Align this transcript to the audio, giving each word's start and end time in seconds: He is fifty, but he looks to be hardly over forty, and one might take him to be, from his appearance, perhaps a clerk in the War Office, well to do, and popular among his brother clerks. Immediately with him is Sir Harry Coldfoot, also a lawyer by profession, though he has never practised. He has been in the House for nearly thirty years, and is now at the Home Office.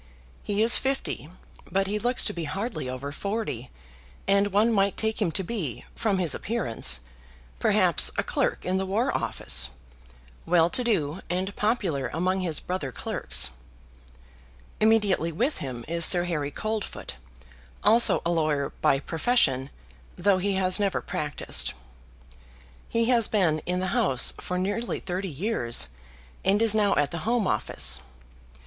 He 0.41 0.63
is 0.63 0.79
fifty, 0.79 1.29
but 1.71 1.85
he 1.85 1.99
looks 1.99 2.23
to 2.23 2.33
be 2.33 2.45
hardly 2.45 2.89
over 2.89 3.11
forty, 3.11 3.69
and 4.27 4.47
one 4.51 4.73
might 4.73 4.97
take 4.97 5.21
him 5.21 5.31
to 5.33 5.43
be, 5.43 5.85
from 5.95 6.17
his 6.17 6.33
appearance, 6.33 7.01
perhaps 7.59 8.09
a 8.17 8.23
clerk 8.23 8.65
in 8.65 8.77
the 8.79 8.85
War 8.87 9.15
Office, 9.15 9.69
well 10.43 10.71
to 10.71 10.83
do, 10.83 11.21
and 11.29 11.55
popular 11.55 12.07
among 12.15 12.39
his 12.39 12.59
brother 12.59 12.91
clerks. 12.91 13.51
Immediately 14.79 15.31
with 15.33 15.59
him 15.59 15.85
is 15.87 16.03
Sir 16.03 16.23
Harry 16.23 16.49
Coldfoot, 16.49 17.17
also 17.83 18.23
a 18.25 18.31
lawyer 18.31 18.73
by 18.81 18.99
profession, 18.99 19.69
though 20.17 20.39
he 20.39 20.53
has 20.53 20.79
never 20.79 20.99
practised. 21.01 21.73
He 22.89 23.05
has 23.09 23.27
been 23.27 23.59
in 23.67 23.79
the 23.79 23.89
House 23.93 24.33
for 24.39 24.57
nearly 24.57 24.99
thirty 24.99 25.29
years, 25.29 25.89
and 26.43 26.59
is 26.59 26.73
now 26.73 26.95
at 26.95 27.11
the 27.11 27.19
Home 27.19 27.45
Office. 27.45 28.01